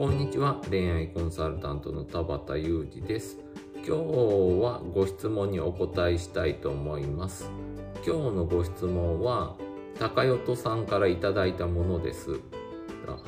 [0.00, 0.58] こんにちは。
[0.70, 3.36] 恋愛コンサルタントの田畑裕二です。
[3.76, 3.92] 今日
[4.62, 7.50] はご質問にお答えしたいと思います。
[7.96, 9.56] 今日のご質問は
[9.98, 12.40] 高代さんからいただいたものです。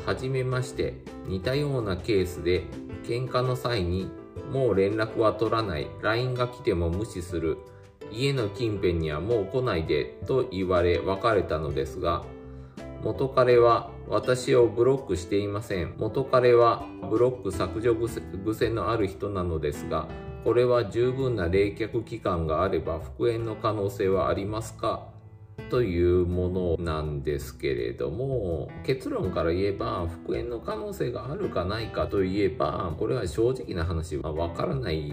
[0.06, 0.94] はじめまして。
[1.26, 2.62] 似たようなケースで
[3.04, 4.10] 喧嘩の際に
[4.50, 5.90] もう連絡は取らない。
[6.00, 7.58] LINE が来ても無視する。
[8.10, 12.24] 家の近辺にはもう来ないでと言われ別れたのですが
[13.02, 15.94] 元彼は私をブロックしていません。
[15.98, 20.08] 元彼はブロック削除癖のある人なのですが、
[20.44, 25.08] これは十分な冷却期間があれば復縁の可能性はありますか？
[25.70, 35.12] というものなんですけれども結論から言えば復縁の可能性があるかないかといえばこれは正直な話はわからない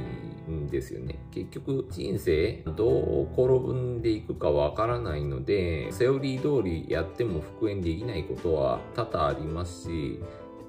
[0.50, 1.20] んですよね。
[1.32, 10.20] 結局人生どう転ぶんでいくかわからないのでセオリー通りやっても復縁できないことは多々ありますし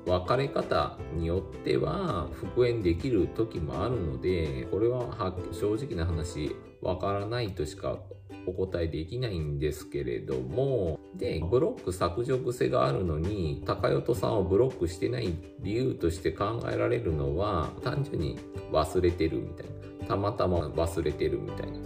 [0.07, 7.99] 別れ方によっては復縁できる時もあるのでこれは正直な話わからないとしか
[8.47, 10.99] お答えできないんですけれども。
[11.15, 18.39] でブロック削除癖があるのに高代さんをブロックしてない理由として考えられるのは単純に
[18.73, 19.81] 忘れてるみたいな。
[20.11, 21.79] たまたま忘れてるみたいな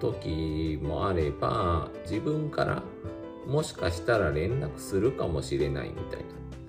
[0.00, 2.82] 時もあれば自分から
[3.46, 6.20] もしかしたら連絡するかもしれないみたい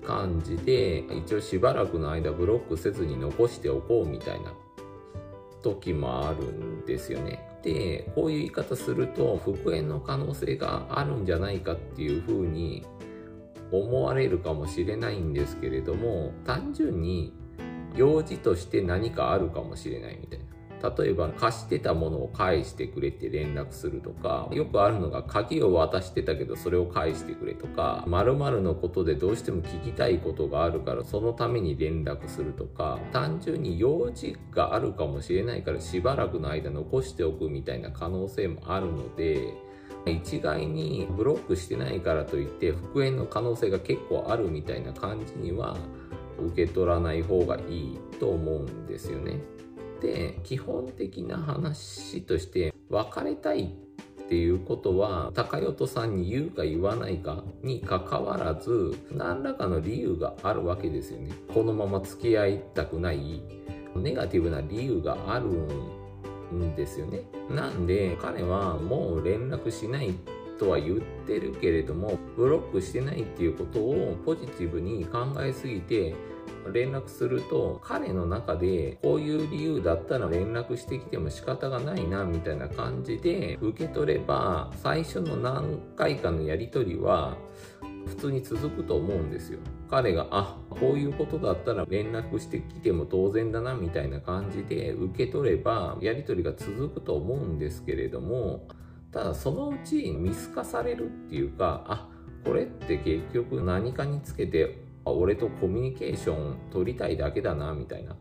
[0.02, 4.52] な感じで一応しばらくの間ブロックせずに残しておこうみたいな
[5.62, 7.46] 時もあるんですよね。
[7.62, 12.84] で、こういう言い方すると復縁の可能性があるんじゃないかっていうふうに
[13.70, 17.32] 思われるかもしれないんですけれども、単純に
[17.94, 20.44] 用事として何かあるかもしれないみたいな。
[20.82, 39.54] 例えば貸してたものを返してくれって連絡するとか、よくあるのが鍵を渡してたけどそれを返してくれとか、〇〇のことでどうしても聞きたいことがあるからそのために連絡するとか、単純に用事があるかもしれないからしばらくの間残しておくみたいな可能性もあるので、
[40.06, 45.76] 一概にブロックしてないからといって復縁の可能性が結構あるみたいな感じには
[46.38, 49.40] 受け取らない方がいいと思うんですよね。
[50.00, 61.32] で基本的な話として別れたいっていうことは高代さんに言うか言わないかにかかわらず何らかの理由があるわけですよね。
[61.52, 63.42] このまま付き合いたくない
[63.96, 65.46] ネガティブな理由がある
[66.54, 67.22] んですよね。
[67.50, 70.14] なんで彼はもう連絡しない
[70.60, 76.14] とは言ってるけれどもブロックしてないっていうことをポジティブに考えすぎて
[76.72, 87.36] 連絡すると彼の中でこういう理由だったら連絡してきても仕方がないなみたいな感じで受け取れば最初の何回かのやり取りは
[88.06, 89.58] 普通に続くと思うんですよ。
[89.88, 98.68] 彼が、あ、こういうことだったら連絡してきても当然だなみたいな感じで受け取ればやり取りが続くと思うんですけれども、
[99.12, 102.08] ただそのうち見透かされるっていうか、あ、
[102.44, 104.78] これって結局何かにつけて
[105.10, 108.16] 俺とコミュニケーション取りたいだけだなみたいな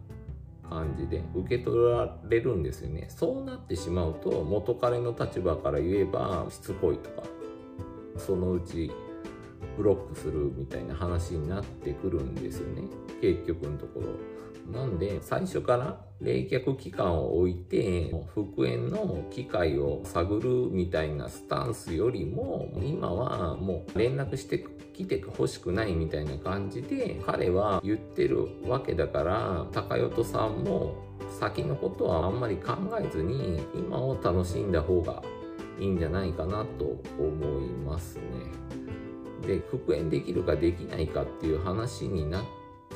[0.69, 3.07] 感じで受け取られるんですよね。
[3.09, 7.23] そうなってしまうと元彼の立場から言えばしつこいとか
[8.17, 8.91] そのうち
[9.77, 12.83] ブロックするみたいな話になってくるんですよね。
[13.21, 14.07] 結局のところ。
[14.72, 30.96] なんで最初から冷却期間を置いて復縁の機会を探るみたいなスタンスよりも今はもう連絡してきてほしくないみたいな感じで彼は言ってるわけだから高代さんも
[31.40, 35.24] 先のことはあんまり考えずに今を楽しんだ方が
[35.80, 38.24] いいんじゃないかなと思いますね。
[39.47, 42.44] で復縁できるかできないかっていう話になっ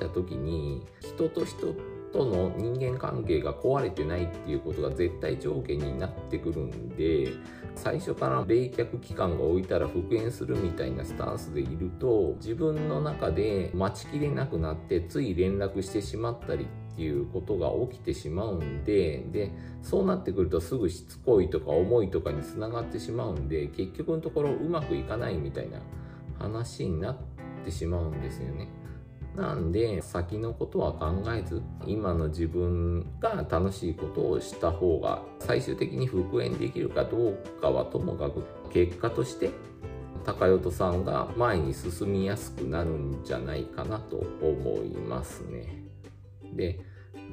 [0.04, 1.74] した時に人と人
[2.12, 7.32] との人間関係が壊れてないっていうことが絶対条件になってくるんで
[7.76, 19.52] 最初から冷却期間が置いたら復縁するみたいなスタンスでいると自分の中で待ちきれなくなってつい連絡してしまったりっていうことが起きてしまうんでで
[19.82, 25.80] そうなってくるとすぐしつこいとか重いとかにつながってしまうんで結局のところうまくいかないみたいな
[26.38, 27.18] 話になっ
[27.66, 28.83] てしまうんですよね。
[29.36, 39.50] なんで先のことは考えず今の自分が楽しいことをした方が最終的に復縁できるかどうかはともかく結果として
[40.24, 45.84] 高代さんが前に進みやすくなるんじゃないかなと思いますね。
[46.54, 46.80] で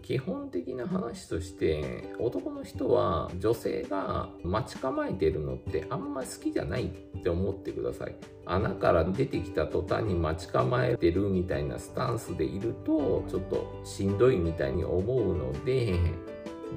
[0.03, 8.15] 基本的な話として男の人は女性が待ち構えてるのってあんま好きじゃないって思ってください
[8.47, 15.99] 穴から出てきた途端に待ち構えてるみたいなスタンスでいるとちょっとしんどいみたいに思うので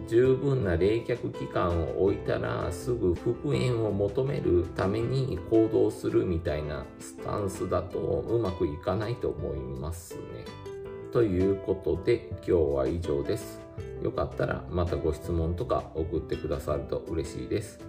[0.07, 10.72] 十分な冷却期間を置いたらすぐ復縁を求めるために行動するみたいなスタンスだとうまくいかないと思いますね。
[11.13, 13.61] ということで今日は以上です。
[14.01, 17.79] よかったらまたご質問とか送ってくださると嬉しいです。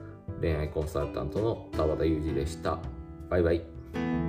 [0.43, 2.79] 恋愛コンサルタントの田和田裕二でした。
[3.31, 4.24] バイバイ。